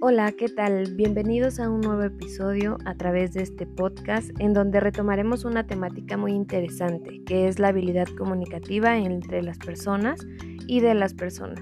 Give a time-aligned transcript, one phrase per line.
[0.00, 0.94] Hola, ¿qué tal?
[0.94, 6.16] Bienvenidos a un nuevo episodio a través de este podcast en donde retomaremos una temática
[6.16, 10.24] muy interesante, que es la habilidad comunicativa entre las personas
[10.68, 11.60] y de las personas.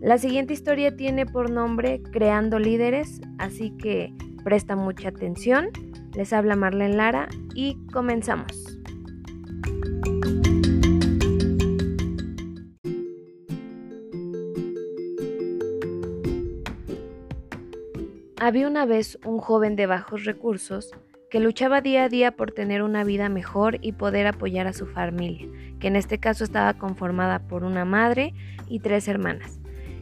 [0.00, 4.12] La siguiente historia tiene por nombre Creando líderes, así que
[4.42, 5.68] presta mucha atención.
[6.16, 8.80] Les habla Marlene Lara y comenzamos.
[18.40, 20.90] Había una vez un joven de bajos recursos
[21.30, 24.86] que luchaba día a día por tener una vida mejor y poder apoyar a su
[24.86, 25.46] familia,
[25.78, 28.34] que en este caso estaba conformada por una madre
[28.68, 29.60] y tres hermanas.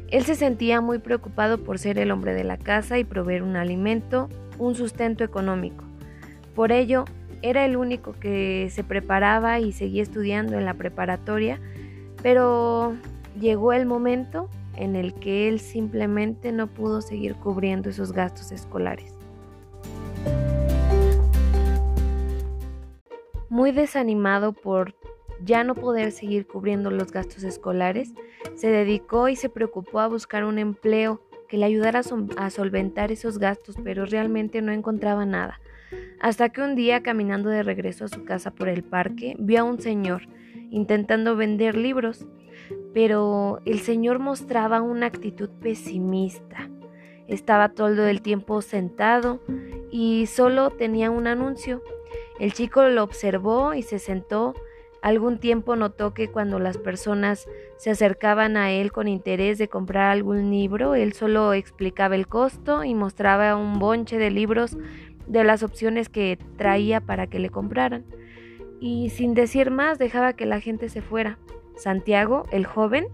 [0.08, 3.56] Él se sentía muy preocupado por ser el hombre de la casa y proveer un
[3.56, 5.84] alimento, un sustento económico.
[6.54, 7.04] Por ello,
[7.42, 11.60] era el único que se preparaba y seguía estudiando en la preparatoria,
[12.22, 12.94] pero
[13.38, 19.14] llegó el momento en el que él simplemente no pudo seguir cubriendo esos gastos escolares.
[23.48, 24.94] Muy desanimado por
[25.44, 28.12] ya no poder seguir cubriendo los gastos escolares,
[28.54, 32.00] se dedicó y se preocupó a buscar un empleo que le ayudara
[32.36, 35.60] a solventar esos gastos, pero realmente no encontraba nada.
[36.20, 39.64] Hasta que un día, caminando de regreso a su casa por el parque, vio a
[39.64, 40.22] un señor
[40.70, 42.26] intentando vender libros
[42.92, 46.68] pero el Señor mostraba una actitud pesimista.
[47.28, 49.40] Estaba todo el tiempo sentado
[49.90, 51.82] y solo tenía un anuncio.
[52.38, 54.54] El chico lo observó y se sentó.
[55.00, 60.10] Algún tiempo notó que cuando las personas se acercaban a él con interés de comprar
[60.10, 64.76] algún libro, él solo explicaba el costo y mostraba un bonche de libros
[65.26, 68.04] de las opciones que traía para que le compraran.
[68.80, 71.38] Y sin decir más dejaba que la gente se fuera.
[71.82, 73.08] Santiago, el joven,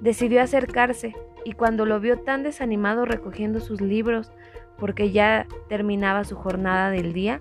[0.00, 4.32] decidió acercarse y cuando lo vio tan desanimado recogiendo sus libros
[4.78, 7.40] porque ya terminaba su jornada del día,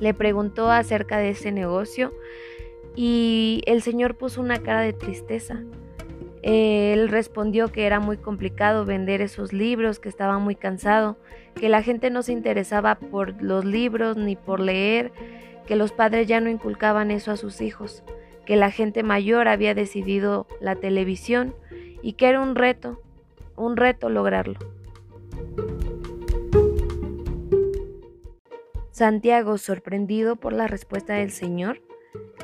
[0.00, 2.12] le preguntó acerca de ese negocio
[2.94, 5.62] y el señor puso una cara de tristeza.
[6.42, 11.16] Él respondió que era muy complicado vender esos libros, que estaba muy cansado,
[11.54, 15.12] que la gente no se interesaba por los libros ni por leer,
[15.66, 18.02] que los padres ya no inculcaban eso a sus hijos
[18.46, 21.54] que la gente mayor había decidido la televisión
[22.00, 23.02] y que era un reto,
[23.56, 24.58] un reto lograrlo.
[28.90, 31.82] Santiago, sorprendido por la respuesta del Señor,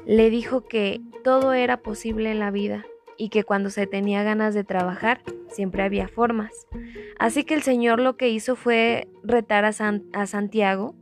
[0.04, 2.84] le dijo que todo era posible en la vida
[3.16, 6.66] y que cuando se tenía ganas de trabajar siempre había formas.
[7.18, 9.72] Así que el Señor lo que hizo fue retar a,
[10.26, 10.94] Santiago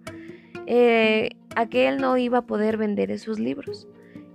[0.67, 3.89] eh, a que él no iba a poder vender esos libros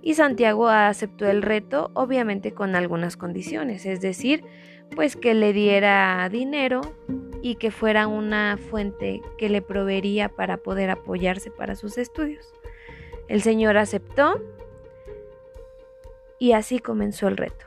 [0.06, 4.44] y Santiago aceptó el reto, obviamente con algunas condiciones, es decir,
[4.94, 6.80] pues que le diera dinero
[7.42, 12.46] y que fuera una fuente que le proveería para poder apoyarse para sus estudios.
[13.26, 14.40] El señor aceptó
[16.38, 17.66] y así comenzó el reto.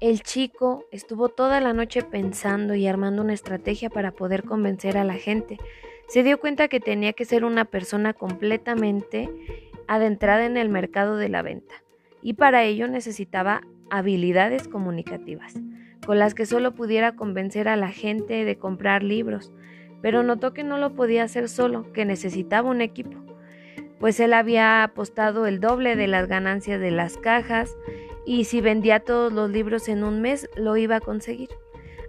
[0.00, 5.04] El chico estuvo toda la noche pensando y armando una estrategia para poder convencer a
[5.04, 5.56] la gente
[6.14, 9.28] se dio cuenta que tenía que ser una persona completamente
[9.88, 11.82] adentrada en el mercado de la venta
[12.22, 15.54] y para ello necesitaba habilidades comunicativas,
[16.06, 19.52] con las que solo pudiera convencer a la gente de comprar libros,
[20.02, 23.18] pero notó que no lo podía hacer solo, que necesitaba un equipo,
[23.98, 27.76] pues él había apostado el doble de las ganancias de las cajas
[28.24, 31.48] y si vendía todos los libros en un mes lo iba a conseguir.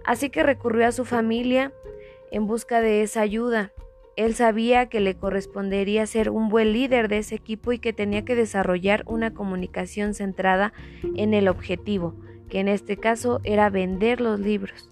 [0.04, 1.72] Así que recurrió a su familia
[2.30, 3.72] en busca de esa ayuda
[4.16, 8.24] él sabía que le correspondería ser un buen líder de ese equipo y que tenía
[8.24, 10.72] que desarrollar una comunicación centrada
[11.14, 12.14] en el objetivo,
[12.48, 14.90] que en este caso era vender los libros.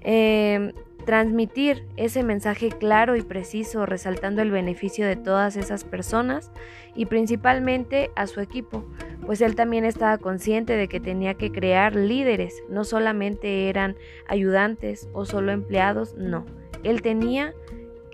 [0.00, 0.72] Em,
[1.04, 6.50] transmitir ese mensaje claro y preciso, resaltando el beneficio de todas esas personas
[6.94, 8.84] y principalmente a su equipo,
[9.24, 13.96] pues él también estaba consciente de que tenía que crear líderes, no solamente eran
[14.26, 16.44] ayudantes o solo empleados, no,
[16.82, 17.54] él tenía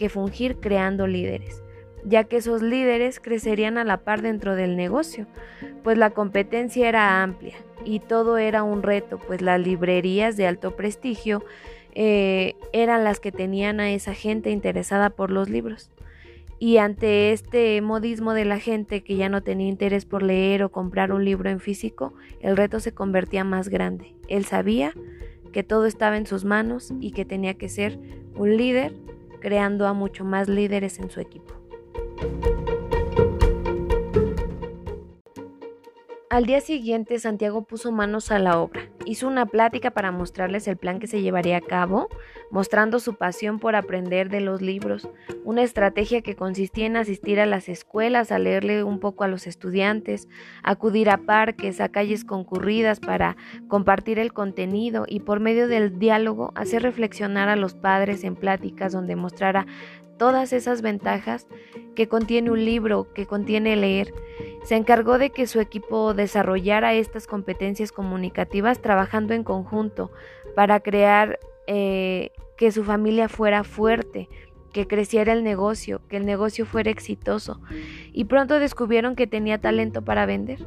[0.03, 1.63] que fungir creando líderes,
[2.05, 5.29] ya que esos líderes crecerían a la par dentro del negocio,
[5.85, 7.55] pues la competencia era amplia
[7.85, 11.45] y todo era un reto, pues las librerías de alto prestigio
[11.95, 15.93] eh, eran las que tenían a esa gente interesada por los libros.
[16.59, 20.73] Y ante este modismo de la gente que ya no tenía interés por leer o
[20.73, 24.17] comprar un libro en físico, el reto se convertía más grande.
[24.27, 24.95] Él sabía
[25.53, 28.01] que todo estaba en sus manos y que tenía que ser
[28.35, 28.93] un líder
[29.43, 31.62] creando a mucho más líderes en su equipo.
[36.33, 38.89] Al día siguiente, Santiago puso manos a la obra.
[39.05, 42.09] Hizo una plática para mostrarles el plan que se llevaría a cabo,
[42.51, 45.11] mostrando su pasión por aprender de los libros,
[45.45, 49.47] una estrategia que consistía en asistir a las escuelas, a leerle un poco a los
[49.47, 50.27] estudiantes,
[50.63, 53.37] acudir a parques, a calles concurridas para
[53.69, 58.95] compartir el contenido y por medio del diálogo hacer reflexionar a los padres en pláticas
[58.95, 59.67] donde mostrara
[60.23, 61.49] todas esas ventajas
[61.97, 64.15] que contiene un libro, que contiene leer.
[64.63, 70.13] Se encargó de que su equipo desarrollara estas competencias comunicativas trabajando en conjunto
[70.55, 74.29] para crear eh, que su familia fuera fuerte,
[74.73, 77.61] que creciera el negocio, que el negocio fuera exitoso.
[78.13, 80.65] Y pronto descubrieron que tenía talento para vender.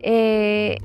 [0.00, 0.78] Eh,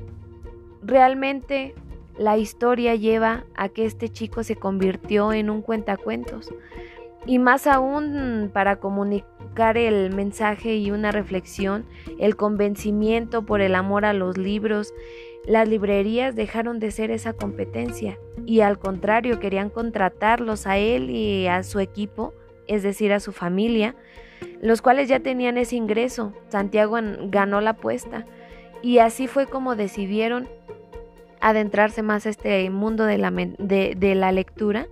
[0.83, 1.73] realmente
[2.19, 6.53] la historia lleva a que este chico se convirtió en un cuentacuentos
[7.25, 11.85] y más aún para comunicar el mensaje y una reflexión,
[12.19, 14.93] el convencimiento por el amor a los libros,
[15.45, 21.47] las librerías dejaron de ser esa competencia y al contrario querían contratarlos a él y
[21.47, 22.33] a su equipo,
[22.67, 23.95] es decir, a su familia,
[24.61, 26.33] los cuales ya tenían ese ingreso.
[26.49, 28.25] Santiago ganó la apuesta
[28.81, 30.49] y así fue como decidieron
[31.41, 34.87] adentrarse más a este mundo de la, de la lectura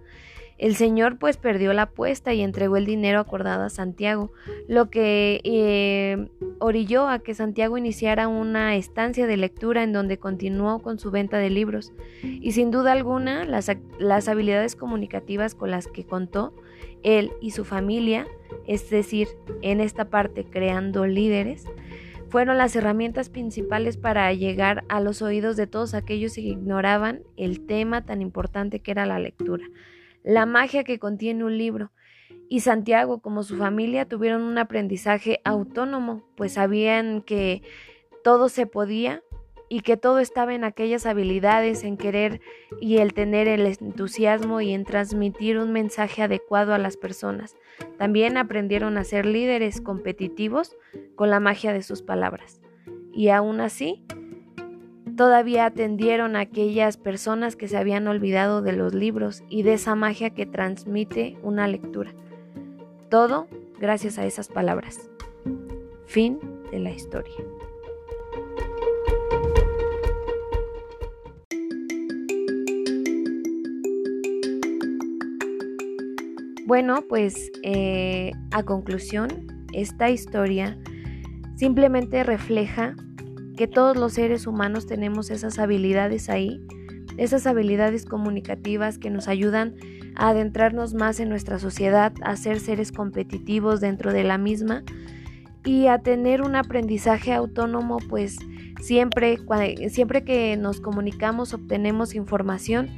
[0.62, 4.32] el señor pues perdió la apuesta y entregó el dinero acordado a Santiago,
[4.68, 6.30] lo que eh,
[6.60, 11.40] orilló a que Santiago iniciara una estancia de lectura en donde continuó con su venta
[11.40, 11.94] de libros.
[12.22, 16.54] Y sin duda alguna, las, las habilidades comunicativas con las que contó
[17.02, 18.28] él y su familia,
[18.68, 19.30] es decir,
[19.64, 21.66] en esta parte creando líderes,
[22.30, 27.66] fueron las herramientas principales para llegar a los oídos de todos aquellos que ignoraban el
[27.66, 29.66] tema tan importante que era la lectura
[30.24, 31.92] la magia que contiene un libro.
[32.50, 37.62] Y Santiago, como su familia, tuvieron un aprendizaje autónomo, pues sabían que
[38.24, 39.24] todo se podía
[39.70, 42.42] y que todo estaba en aquellas habilidades, en querer
[42.82, 47.56] y el tener el entusiasmo y en transmitir un mensaje adecuado a las personas.
[47.98, 50.76] También aprendieron a ser líderes competitivos
[51.16, 52.62] con la magia de sus palabras.
[53.14, 54.06] Y aún así,
[55.22, 59.94] Todavía atendieron a aquellas personas que se habían olvidado de los libros y de esa
[59.94, 62.12] magia que transmite una lectura.
[63.12, 63.48] Todo
[63.80, 65.12] gracias a esas palabras.
[66.08, 66.40] Fin
[66.72, 67.36] de la historia.
[76.66, 79.28] Bueno, pues eh, a conclusión,
[79.72, 80.80] esta historia
[81.58, 82.96] simplemente refleja
[83.58, 86.66] que todos los seres humanos tenemos esas habilidades ahí,
[87.18, 89.76] esas habilidades comunicativas que nos ayudan
[90.16, 94.84] a adentrarnos más en nuestra sociedad, a ser seres competitivos dentro de la misma
[95.64, 98.38] y a tener un aprendizaje autónomo, pues
[98.82, 99.38] siempre,
[99.90, 102.90] siempre que nos comunicamos obtenemos información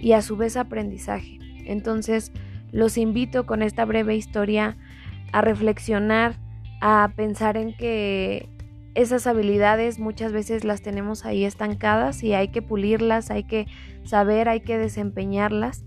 [0.00, 1.38] y a su vez aprendizaje.
[1.64, 2.32] Entonces,
[2.72, 4.76] los invito con esta breve historia
[5.32, 6.34] a reflexionar,
[6.80, 8.48] a pensar en que
[8.94, 13.66] esas habilidades muchas veces las tenemos ahí estancadas y hay que pulirlas, hay que
[14.04, 15.84] saber, hay que desempeñarlas,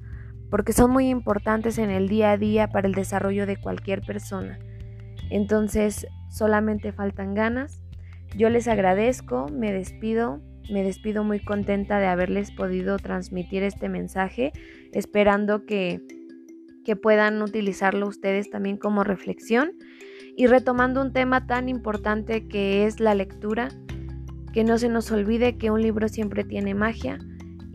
[0.50, 4.60] porque son muy importantes en el día a día para el desarrollo de cualquier persona.
[5.30, 7.82] Entonces, solamente faltan ganas.
[8.36, 14.52] Yo les agradezco, me despido, me despido muy contenta de haberles podido transmitir este mensaje,
[14.94, 16.02] esperando que,
[16.92, 19.72] que puedan utilizarlo ustedes también como reflexión.
[20.36, 23.70] Y retomando un tema tan importante que es la lectura,
[24.52, 27.18] que no se nos olvide que un libro siempre tiene magia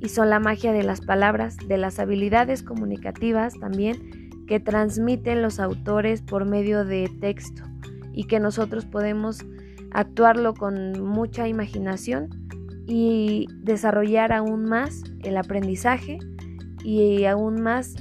[0.02, 5.60] y son la magia de las palabras, de las habilidades comunicativas también que transmiten los
[5.60, 7.62] autores por medio de texto
[8.12, 9.46] y que nosotros podemos
[9.92, 12.28] actuarlo con mucha imaginación
[12.86, 16.18] y desarrollar aún más el aprendizaje
[16.84, 17.94] y aún más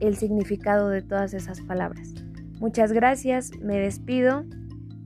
[0.00, 2.14] el significado de todas esas palabras.
[2.60, 4.44] Muchas gracias, me despido,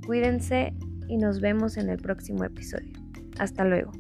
[0.07, 0.75] cuídense
[1.09, 2.93] y nos vemos en el próximo episodio.
[3.39, 3.93] Hasta luego.